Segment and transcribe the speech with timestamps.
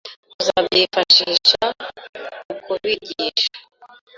[0.31, 1.65] Tuzabyifashisha
[2.47, 3.49] mu kubigisha.